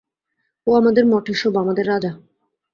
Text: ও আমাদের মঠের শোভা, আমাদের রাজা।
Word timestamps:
ও 0.67 0.69
আমাদের 0.75 1.03
মঠের 1.05 1.35
শোভা, 1.35 1.59
আমাদের 1.61 1.85
রাজা। 1.87 2.11